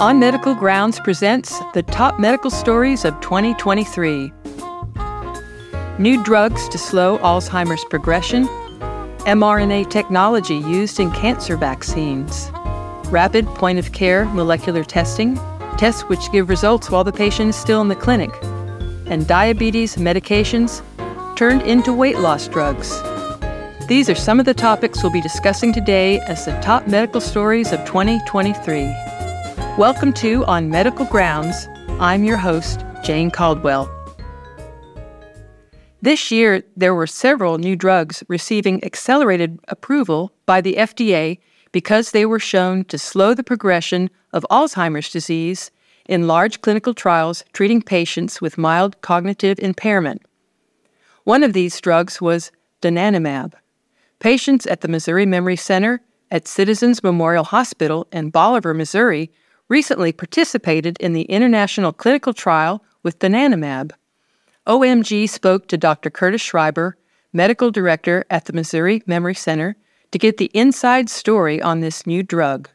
[0.00, 4.32] On Medical Grounds presents the top medical stories of 2023.
[5.98, 8.46] New drugs to slow Alzheimer's progression,
[9.26, 12.50] mRNA technology used in cancer vaccines,
[13.10, 15.38] rapid point of care molecular testing,
[15.76, 18.30] tests which give results while the patient is still in the clinic,
[19.04, 20.80] and diabetes medications
[21.36, 23.02] turned into weight loss drugs.
[23.86, 27.70] These are some of the topics we'll be discussing today as the top medical stories
[27.70, 29.09] of 2023.
[29.78, 31.68] Welcome to On Medical Grounds.
[32.00, 33.88] I'm your host, Jane Caldwell.
[36.02, 41.38] This year, there were several new drugs receiving accelerated approval by the FDA
[41.72, 45.70] because they were shown to slow the progression of Alzheimer's disease
[46.04, 50.22] in large clinical trials treating patients with mild cognitive impairment.
[51.24, 52.50] One of these drugs was
[52.82, 53.54] donanemab.
[54.18, 59.30] Patients at the Missouri Memory Center at Citizens Memorial Hospital in Bolivar, Missouri,
[59.70, 63.92] recently participated in the international clinical trial with donanemab.
[64.66, 66.10] OMG spoke to Dr.
[66.10, 66.98] Curtis Schreiber,
[67.32, 69.76] medical director at the Missouri Memory Center,
[70.10, 72.68] to get the inside story on this new drug.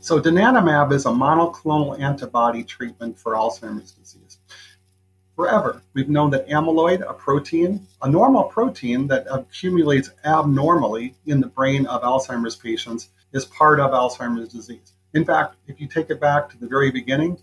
[0.00, 4.38] So, donanemab is a monoclonal antibody treatment for Alzheimer's disease
[5.36, 5.82] forever.
[5.94, 11.86] We've known that amyloid, a protein, a normal protein that accumulates abnormally in the brain
[11.86, 14.94] of Alzheimer's patients, is part of Alzheimer's disease.
[15.14, 17.38] In fact, if you take it back to the very beginning,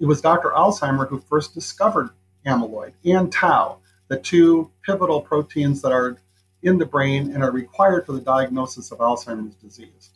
[0.00, 0.50] it was Dr.
[0.50, 2.10] Alzheimer who first discovered
[2.46, 6.18] amyloid and tau, the two pivotal proteins that are
[6.62, 10.10] in the brain and are required for the diagnosis of Alzheimer's disease.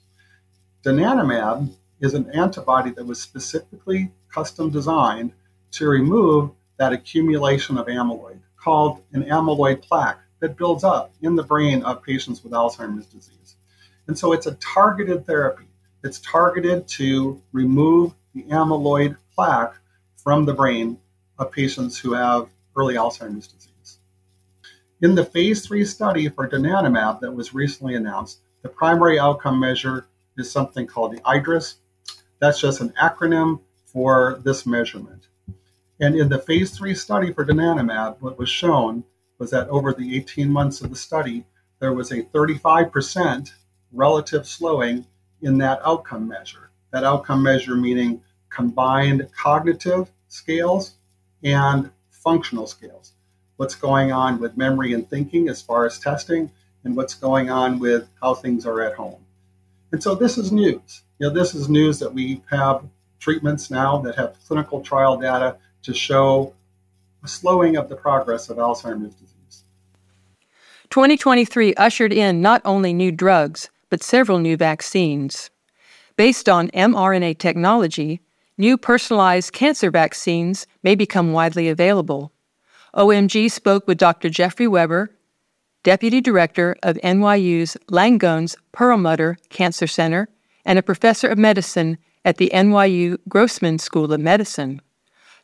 [0.85, 5.33] Donanemab is an antibody that was specifically custom designed
[5.73, 11.43] to remove that accumulation of amyloid called an amyloid plaque that builds up in the
[11.43, 13.57] brain of patients with Alzheimer's disease.
[14.07, 15.68] And so it's a targeted therapy.
[16.05, 19.75] It's targeted to remove the amyloid plaque
[20.17, 20.99] from the brain
[21.39, 23.99] of patients who have early Alzheimer's disease.
[25.03, 30.07] In the phase three study for donanemab that was recently announced, the primary outcome measure
[30.37, 31.77] is something called the iADRS.
[32.39, 35.27] That's just an acronym for this measurement.
[36.01, 39.03] And in the phase three study for donanemab, what was shown
[39.39, 41.45] was that over the 18 months of the study,
[41.81, 43.51] there was a 35%
[43.93, 45.07] relative slowing
[45.43, 46.71] in that outcome measure.
[46.91, 50.95] That outcome measure meaning combined cognitive scales
[51.43, 53.13] and functional scales.
[53.57, 56.51] What's going on with memory and thinking as far as testing,
[56.85, 59.25] and what's going on with how things are at home.
[59.93, 61.03] And so this is news.
[61.19, 62.85] You know, this is news that we have
[63.19, 66.55] treatments now that have clinical trial data to show
[67.25, 69.65] a slowing of the progress of Alzheimer's disease.
[70.91, 75.51] 2023 ushered in not only new drugs, but several new vaccines.
[76.17, 78.21] Based on mRNA technology,
[78.57, 82.33] new personalized cancer vaccines may become widely available.
[82.95, 84.29] OMG spoke with Dr.
[84.29, 85.11] Jeffrey Weber,
[85.85, 90.29] Deputy Director of NYU's Langone's Perlmutter Cancer Center
[90.65, 94.83] and a professor of medicine at the NYU Grossman School of Medicine.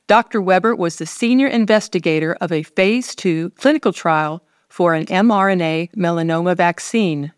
[0.06, 0.42] Dr.
[0.42, 6.56] Weber was the senior investigator of a phase 2 clinical trial for an mRNA melanoma
[6.56, 7.32] vaccine.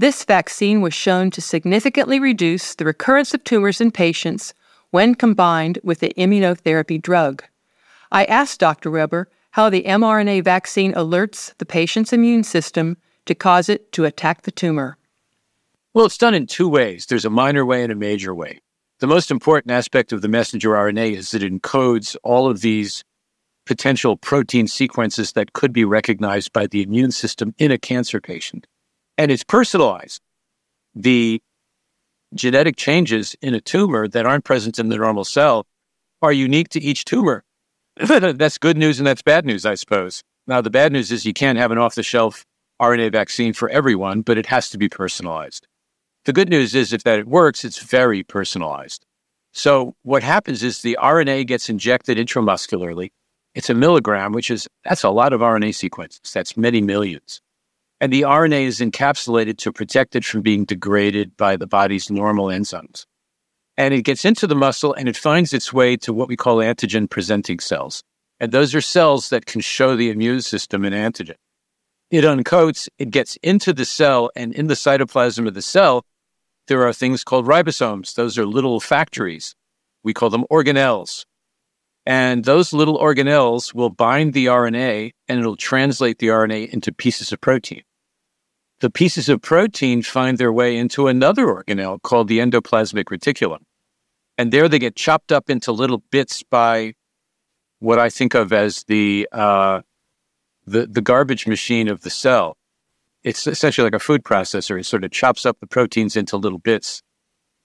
[0.00, 4.54] This vaccine was shown to significantly reduce the recurrence of tumors in patients
[4.92, 7.44] when combined with the immunotherapy drug.
[8.10, 8.90] I asked Dr.
[8.90, 12.96] Weber how the mRNA vaccine alerts the patient's immune system
[13.26, 14.96] to cause it to attack the tumor.
[15.92, 18.60] Well, it's done in two ways there's a minor way and a major way.
[19.00, 23.04] The most important aspect of the messenger RNA is that it encodes all of these
[23.66, 28.66] potential protein sequences that could be recognized by the immune system in a cancer patient.
[29.20, 30.22] And it's personalized.
[30.94, 31.42] The
[32.32, 35.66] genetic changes in a tumor that aren't present in the normal cell
[36.22, 37.44] are unique to each tumor.
[37.96, 40.22] that's good news and that's bad news, I suppose.
[40.46, 42.46] Now, the bad news is you can't have an off the shelf
[42.80, 45.66] RNA vaccine for everyone, but it has to be personalized.
[46.24, 49.04] The good news is if that it works, it's very personalized.
[49.52, 53.10] So what happens is the RNA gets injected intramuscularly.
[53.54, 56.32] It's a milligram, which is that's a lot of RNA sequences.
[56.32, 57.42] That's many millions.
[58.00, 62.46] And the RNA is encapsulated to protect it from being degraded by the body's normal
[62.46, 63.04] enzymes.
[63.76, 66.58] And it gets into the muscle and it finds its way to what we call
[66.58, 68.02] antigen presenting cells.
[68.38, 71.36] And those are cells that can show the immune system an antigen.
[72.10, 76.04] It uncoats, it gets into the cell, and in the cytoplasm of the cell,
[76.66, 78.14] there are things called ribosomes.
[78.14, 79.54] Those are little factories.
[80.02, 81.24] We call them organelles.
[82.06, 87.30] And those little organelles will bind the RNA and it'll translate the RNA into pieces
[87.32, 87.82] of protein.
[88.80, 93.60] The pieces of protein find their way into another organelle called the endoplasmic reticulum.
[94.38, 96.94] And there they get chopped up into little bits by
[97.78, 99.82] what I think of as the uh,
[100.66, 102.56] the the garbage machine of the cell.
[103.22, 104.80] It's essentially like a food processor.
[104.80, 107.02] It sort of chops up the proteins into little bits,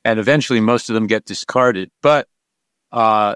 [0.04, 1.92] and eventually most of them get discarded.
[2.02, 2.28] But
[2.92, 3.36] uh,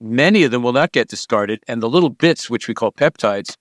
[0.00, 3.56] many of them will not get discarded, and the little bits, which we call peptides,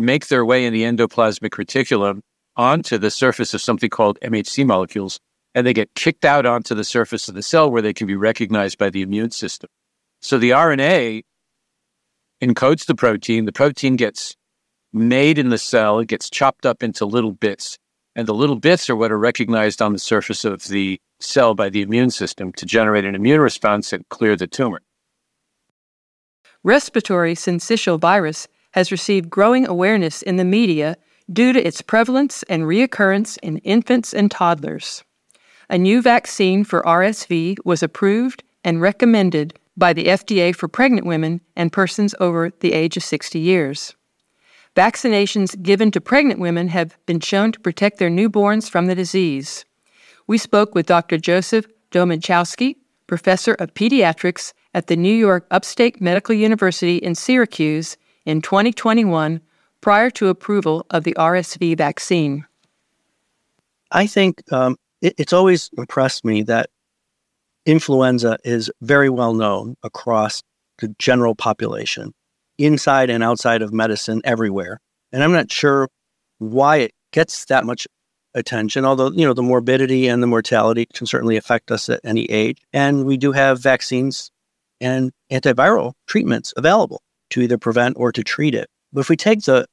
[0.00, 2.22] make their way in the endoplasmic reticulum
[2.60, 5.18] onto the surface of something called MHC molecules,
[5.54, 8.14] and they get kicked out onto the surface of the cell where they can be
[8.14, 9.70] recognized by the immune system.
[10.20, 11.22] So the RNA
[12.42, 13.46] encodes the protein.
[13.46, 14.36] The protein gets
[14.92, 17.78] made in the cell, it gets chopped up into little bits.
[18.14, 21.70] And the little bits are what are recognized on the surface of the cell by
[21.70, 24.82] the immune system to generate an immune response and clear the tumor.
[26.62, 30.98] Respiratory syncytial virus has received growing awareness in the media
[31.32, 35.04] due to its prevalence and reoccurrence in infants and toddlers.
[35.68, 41.40] A new vaccine for RSV was approved and recommended by the FDA for pregnant women
[41.56, 43.94] and persons over the age of 60 years.
[44.76, 49.64] Vaccinations given to pregnant women have been shown to protect their newborns from the disease.
[50.26, 51.18] We spoke with Dr.
[51.18, 58.40] Joseph Domachowske, professor of pediatrics at the New York Upstate Medical University in Syracuse in
[58.40, 59.40] 2021
[59.80, 62.46] prior to approval of the RSV vaccine.
[63.90, 66.70] I think um, it, it's always impressed me that
[67.66, 70.42] influenza is very well known across
[70.78, 72.14] the general population,
[72.58, 74.80] inside and outside of medicine, everywhere.
[75.12, 75.88] And I'm not sure
[76.38, 77.86] why it gets that much
[78.34, 82.24] attention, although, you know, the morbidity and the mortality can certainly affect us at any
[82.26, 82.58] age.
[82.72, 84.30] And we do have vaccines
[84.80, 88.68] and antiviral treatments available to either prevent or to treat it.
[88.92, 89.66] But if we take the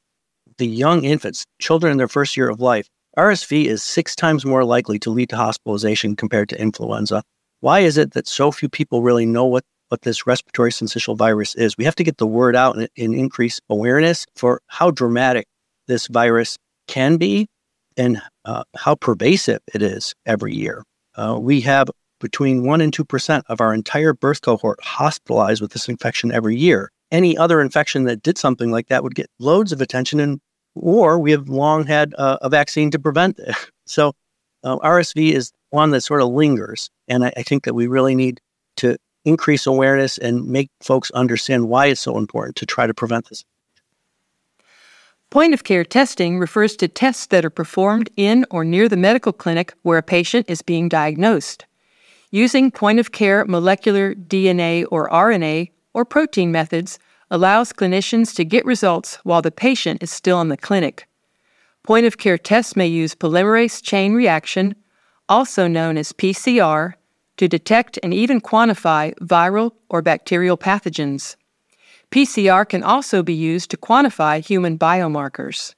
[0.58, 2.88] the young infants, children in their first year of life,
[3.18, 7.24] RSV is six times more likely to lead to hospitalization compared to influenza.
[7.60, 11.56] Why is it that so few people really know what, what this respiratory syncytial virus
[11.56, 11.78] is?
[11.78, 15.48] We have to get the word out and, and increase awareness for how dramatic
[15.88, 17.48] this virus can be
[17.98, 20.84] and uh, how pervasive it is every year.
[21.16, 25.90] Uh, we have between 1% and 2% of our entire birth cohort hospitalized with this
[25.90, 26.92] infection every year.
[27.12, 30.42] Any other infection that did something like that would get loads of attention and
[30.82, 33.56] or we have long had uh, a vaccine to prevent it.
[33.90, 34.12] So
[34.66, 38.16] uh, RSV is one that sort of lingers, and I, I think that we really
[38.16, 38.42] need
[38.76, 43.30] to increase awareness and make folks understand why it's so important to try to prevent
[43.30, 43.46] this.
[45.30, 49.32] Point of care testing refers to tests that are performed in or near the medical
[49.32, 51.66] clinic where a patient is being diagnosed.
[52.32, 57.00] Using point of care molecular DNA or RNA or protein methods
[57.32, 61.08] allows clinicians to get results while the patient is still in the clinic.
[61.82, 64.76] Point of care tests may use polymerase chain reaction,
[65.28, 66.94] also known as PCR,
[67.38, 71.36] to detect and even quantify viral or bacterial pathogens.
[72.12, 75.74] PCR can also be used to quantify human biomarkers.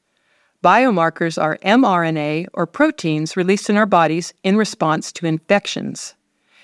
[0.62, 6.16] Biomarkers are mRNA or proteins released in our bodies in response to infections.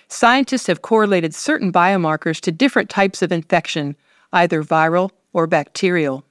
[0.08, 3.96] Scientists have correlated certain biomarkers to different types of infection,
[4.32, 6.24] either viral or bacterial.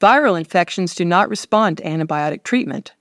[0.00, 2.92] Viral infections do not respond to antibiotic treatment.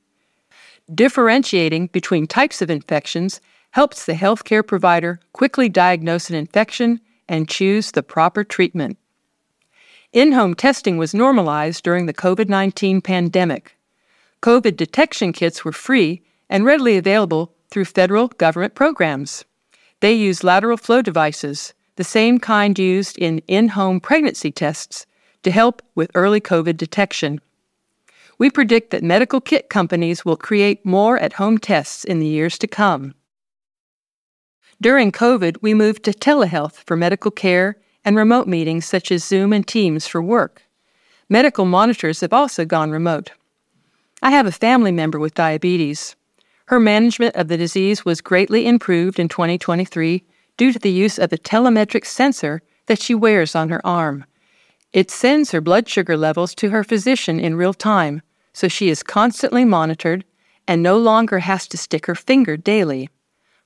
[0.94, 7.92] Differentiating between types of infections helps the healthcare provider quickly diagnose an infection and choose
[7.92, 8.98] the proper treatment.
[10.13, 13.75] In home testing was normalized during the COVID 19 pandemic.
[14.42, 19.44] COVID detection kits were free and readily available through federal government programs.
[20.02, 25.06] They use lateral flow devices, the same kind used in in home pregnancy tests,
[25.44, 27.40] to help with early COVID detection.
[28.38, 32.58] We predict that medical kit companies will create more at home tests in the years
[32.58, 33.14] to come.
[34.82, 39.54] During COVID, we moved to telehealth for medical care and remote meetings such as Zoom
[39.54, 40.64] and Teams for work.
[41.30, 43.32] Medical monitors have also gone remote.
[44.22, 46.16] I have a family member with diabetes.
[46.67, 50.24] Her management of the disease was greatly improved in 2023
[50.57, 54.25] due to the use of a telemetric sensor that she wears on her arm.
[54.91, 58.22] It sends her blood sugar levels to her physician in real time,
[58.53, 60.25] so she is constantly monitored
[60.67, 63.10] and no longer has to stick her finger daily.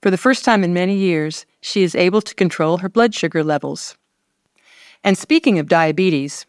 [0.02, 3.44] For the first time in many years, she is able to control her blood sugar
[3.44, 3.96] levels.
[5.04, 6.46] And speaking of diabetes,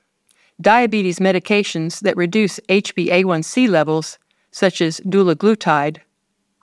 [0.60, 4.18] diabetes medications that reduce HbA1c levels,
[4.50, 5.98] such as dulaglutide,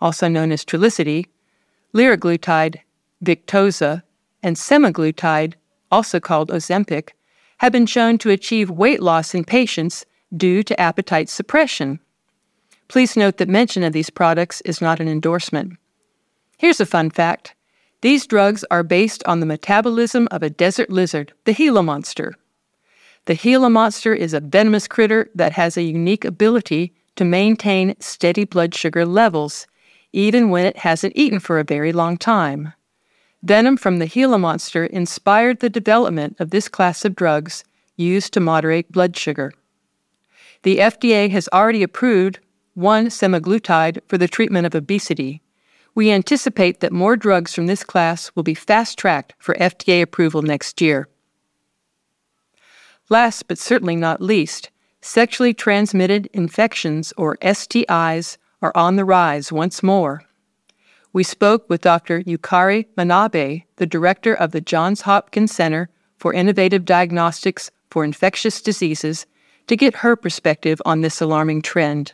[0.02, 1.26] also known as Trulicity,
[1.94, 2.78] liraglutide,
[3.24, 4.04] Victoza,
[4.44, 5.54] and semaglutide,
[5.92, 7.10] also called Ozempic,
[7.58, 12.00] have been shown to achieve weight loss in patients due to appetite suppression.
[12.88, 15.78] Please note that mention of these products is not an endorsement.
[16.58, 17.54] Here's a fun fact.
[18.02, 22.36] These drugs are based on the metabolism of a desert lizard, the Gila monster.
[23.26, 28.46] The Gila monster is a venomous critter that has a unique ability to maintain steady
[28.46, 29.68] blood sugar levels,
[30.14, 32.74] even when it hasn't eaten for a very long time.
[33.44, 37.64] Venom from the Gila monster inspired the development of this class of drugs
[37.96, 39.54] used to moderate blood sugar.
[40.64, 42.40] The FDA has already approved
[42.74, 45.42] one semaglutide for the treatment of obesity.
[45.96, 50.42] We anticipate that more drugs from this class will be fast tracked for FDA approval
[50.42, 51.08] next year.
[53.10, 54.70] Last but certainly not least,
[55.02, 60.24] sexually transmitted infections, or STIs, are on the rise once more.
[61.14, 62.22] We spoke with Dr.
[62.24, 69.26] Yukari Manabe, the director of the Johns Hopkins Center for Innovative Diagnostics for Infectious Diseases,
[69.68, 72.14] to get her perspective on this alarming trend.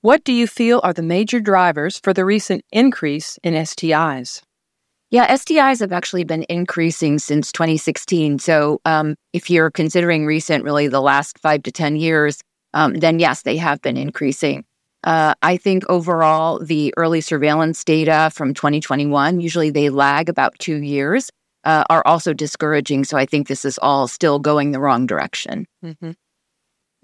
[0.00, 4.42] What do you feel are the major drivers for the recent increase in STIs?
[5.10, 8.40] Yeah, STIs have actually been increasing since 2016.
[8.40, 12.40] So um, if you're considering recent, really the last five to 10 years,
[12.74, 14.64] um, then yes, they have been increasing.
[15.06, 20.82] Uh, I think overall, the early surveillance data from 2021, usually they lag about two
[20.82, 21.30] years,
[21.62, 23.04] uh, are also discouraging.
[23.04, 25.66] So I think this is all still going the wrong direction.
[25.84, 26.10] Mm-hmm.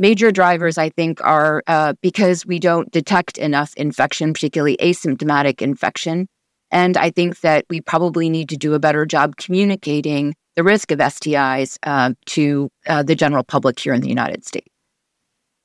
[0.01, 6.27] Major drivers, I think, are uh, because we don't detect enough infection, particularly asymptomatic infection.
[6.73, 10.91] And I think that we probably need to do a better job communicating the risk
[10.91, 14.72] of STIs uh, to uh, the general public here in the United States.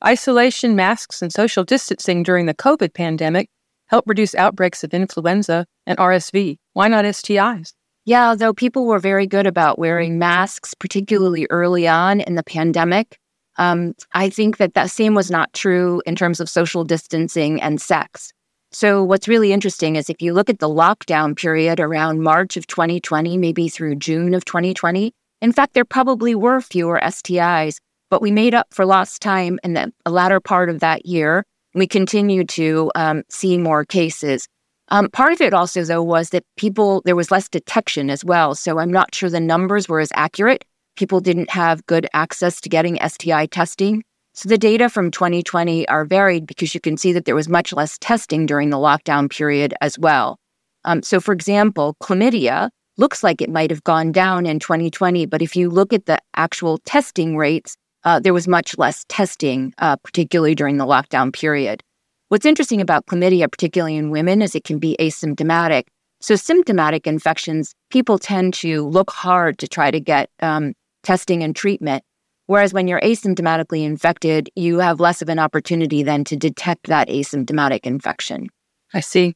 [0.05, 3.49] Isolation, masks, and social distancing during the COVID pandemic
[3.87, 6.57] helped reduce outbreaks of influenza and RSV.
[6.73, 7.73] Why not STIs?
[8.05, 13.17] Yeah, though people were very good about wearing masks, particularly early on in the pandemic.
[13.57, 17.81] Um, I think that that same was not true in terms of social distancing and
[17.81, 18.31] sex.
[18.71, 22.67] So, what's really interesting is if you look at the lockdown period around March of
[22.67, 25.11] 2020, maybe through June of 2020,
[25.41, 29.73] in fact, there probably were fewer STIs, but we made up for lost time in
[29.73, 31.45] the latter part of that year.
[31.73, 34.47] We continued to um, see more cases.
[34.89, 38.55] Um, part of it also, though, was that people, there was less detection as well.
[38.55, 40.63] So, I'm not sure the numbers were as accurate.
[40.95, 44.03] People didn't have good access to getting STI testing.
[44.37, 47.73] So the data from 2020 are varied because you can see that there was much
[47.73, 50.37] less testing during the lockdown period as well.
[50.85, 55.41] Um, so, for example, chlamydia looks like it might have gone down in 2020, but
[55.41, 57.75] if you look at the actual testing rates,
[58.07, 61.83] uh, there was much less testing, uh, particularly during the lockdown period.
[62.29, 65.87] What's interesting about chlamydia, particularly in women, is it can be asymptomatic.
[66.21, 70.73] So, symptomatic infections, people tend to look hard to try to get um,
[71.03, 72.01] testing and treatment.
[72.45, 77.09] Whereas when you're asymptomatically infected, you have less of an opportunity then to detect that
[77.09, 78.47] asymptomatic infection.
[78.93, 79.33] I see.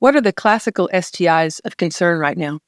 [0.00, 2.58] What are the classical STIs of concern right now?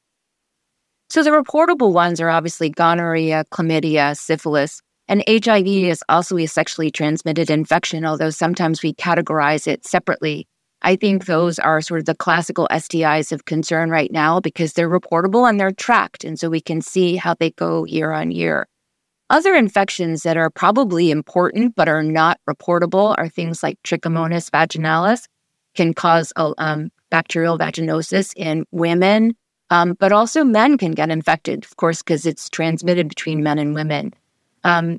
[1.11, 6.91] So the reportable ones are obviously gonorrhea, chlamydia, syphilis, and HIV is also a sexually
[6.91, 10.49] transmitted infection, although sometimes we categorize it separately.
[10.83, 14.91] I think those are sort of the classical STIs of concern right now because they're
[14.91, 16.25] reportable and they're tracked.
[16.25, 18.69] And so we can see how they go year on year.
[19.29, 25.27] Other infections that are probably important but are not reportable are things like Trichomonas vaginalis,
[25.75, 29.35] can cause um, bacterial vaginosis in women,
[29.71, 33.75] um, but also men can get infected, of course, because it's transmitted between men and
[33.75, 34.13] women.
[34.67, 34.99] Um,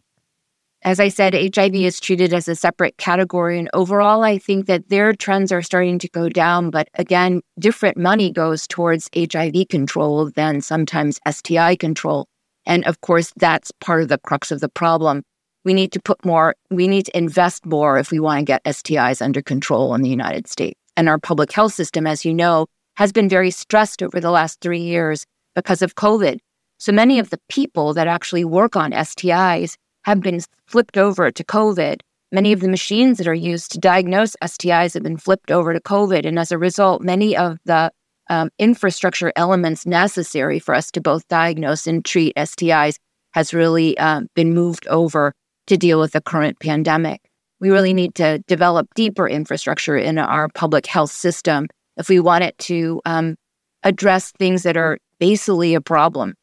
[0.84, 3.60] as I said, HIV is treated as a separate category.
[3.60, 6.70] And overall, I think that their trends are starting to go down.
[6.70, 12.28] But again, different money goes towards HIV control than sometimes STI control.
[12.66, 15.24] And of course, that's part of the crux of the problem.
[15.66, 18.64] We need to put more, we need to invest more if we want to get
[18.64, 20.80] STIs under control in the United States.
[20.96, 24.62] And our public health system, as you know, has been very stressed over the last
[24.62, 26.40] three years because of COVID.
[26.78, 31.44] So many of the people that actually work on STIs have been flipped over to
[31.44, 32.02] COVID.
[32.32, 35.80] Many of the machines that are used to diagnose STIs have been flipped over to
[35.80, 36.26] COVID.
[36.26, 37.92] And as a result, many of the
[38.30, 42.98] um, infrastructure elements necessary for us to both diagnose and treat STIs
[43.32, 45.34] has really um, been moved over
[45.68, 47.22] to deal with the current pandemic.
[47.60, 51.68] We really need to develop deeper infrastructure in our public health system
[51.98, 53.36] if we want it to um,
[53.84, 56.36] address things that are basically a problem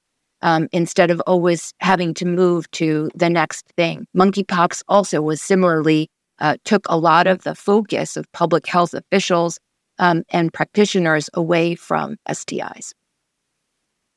[0.45, 4.07] um, instead of always having to move to the next thing.
[4.17, 6.09] Monkeypox also was similarly
[6.39, 9.59] uh, took a lot of the focus of public health officials
[9.99, 12.93] um, and practitioners away from STIs.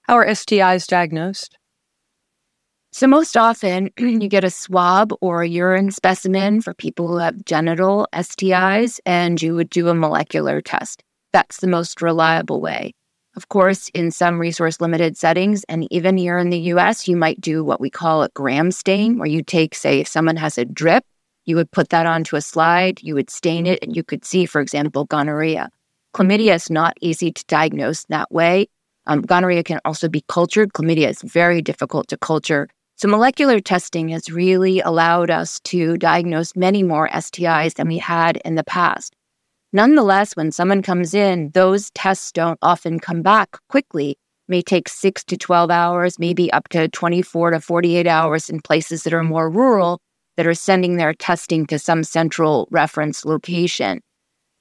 [0.03, 1.57] How are STIs diagnosed?
[2.91, 7.45] So, most often, you get a swab or a urine specimen for people who have
[7.45, 11.03] genital STIs, and you would do a molecular test.
[11.31, 12.93] That's the most reliable way.
[13.37, 17.39] Of course, in some resource limited settings, and even here in the US, you might
[17.39, 20.65] do what we call a gram stain, where you take, say, if someone has a
[20.65, 21.03] drip,
[21.45, 24.47] you would put that onto a slide, you would stain it, and you could see,
[24.47, 25.69] for example, gonorrhea.
[26.15, 28.69] Chlamydia is not easy to diagnose that way.
[29.05, 30.73] Um, gonorrhea can also be cultured.
[30.73, 32.67] Chlamydia is very difficult to culture.
[32.95, 38.37] So, molecular testing has really allowed us to diagnose many more STIs than we had
[38.37, 39.15] in the past.
[39.77, 44.09] Nonetheless, when someone comes in, those tests don't often come back quickly.
[44.09, 44.17] It
[44.47, 49.03] may take six to 12 hours, maybe up to 24 to 48 hours in places
[49.03, 49.99] that are more rural
[50.35, 54.01] that are sending their testing to some central reference location.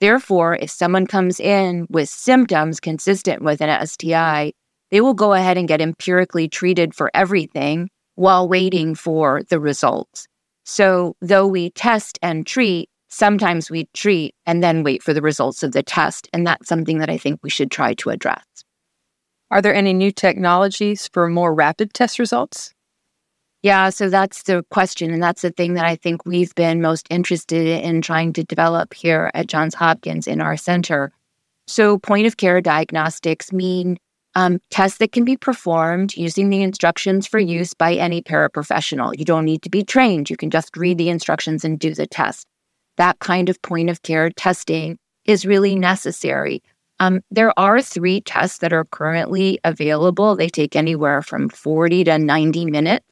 [0.02, 4.52] Therefore, if someone comes in with symptoms consistent with an STI,
[4.90, 10.26] they will go ahead and get empirically treated for everything while waiting for the results.
[10.66, 15.62] So, though we test and treat, sometimes we treat and then wait for the results
[15.62, 16.28] of the test.
[16.34, 18.44] And that's something that I think we should try to address.
[19.50, 22.74] Are there any new technologies for more rapid test results?
[23.62, 25.10] Yeah, so that's the question.
[25.10, 28.92] And that's the thing that I think we've been most interested in trying to develop
[28.92, 31.10] here at Johns Hopkins in our center.
[31.66, 33.96] So, point of care diagnostics mean
[34.34, 39.18] um, tests that can be performed using the instructions for use by any paraprofessional.
[39.18, 42.06] You don't need to be trained, you can just read the instructions and do the
[42.06, 42.46] test
[42.96, 46.62] that kind of point of care testing is really necessary.
[46.98, 50.34] Um, there are three tests that are currently available.
[50.34, 53.04] They take anywhere from 40 to 90 minutes.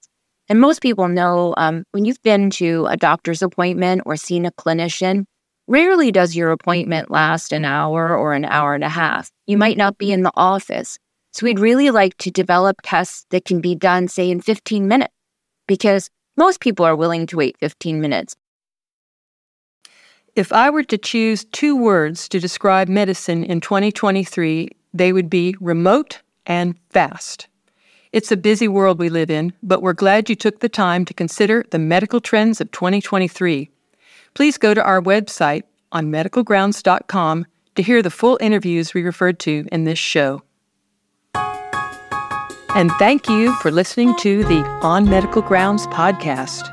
[0.48, 4.52] And most people know um, when you've been to a doctor's appointment or seen a
[4.52, 5.24] clinician,
[5.66, 9.30] rarely does your appointment last an hour or an hour and a half.
[9.46, 10.98] You might not be in the office.
[11.32, 15.12] So we'd really like to develop tests that can be done, say, in 15 minutes,
[15.66, 18.34] because most people are willing to wait 15 minutes.
[20.36, 25.54] If I were to choose two words to describe medicine in 2023, they would be
[25.60, 27.46] remote and fast.
[28.12, 31.14] It's a busy world we live in, but we're glad you took the time to
[31.14, 33.70] consider the medical trends of 2023.
[34.34, 39.68] Please go to our website on medicalgrounds.com to hear the full interviews we referred to
[39.70, 40.42] in this show.
[42.74, 46.72] And thank you for listening to the On Medical Grounds podcast.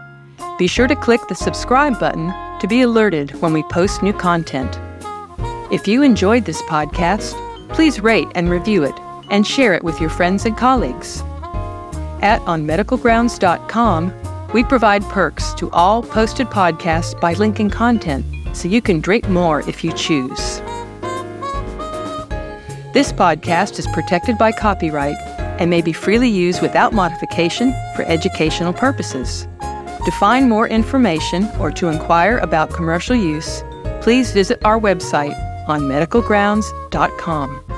[0.58, 4.80] Be sure to click the subscribe button to be alerted when we post new content.
[5.71, 7.34] If you enjoyed this podcast,
[7.69, 8.93] please rate and review it
[9.32, 11.21] and share it with your friends and colleagues.
[12.21, 14.13] At onmedicalgrounds.com,
[14.54, 19.67] we provide perks to all posted podcasts by linking content so you can drink more
[19.67, 20.60] if you choose.
[22.93, 25.15] This podcast is protected by copyright
[25.60, 29.47] and may be freely used without modification for educational purposes.
[30.06, 33.64] To find more information or to inquire about commercial use,
[34.02, 35.36] please visit our website
[35.68, 37.71] on medicalgrounds.com.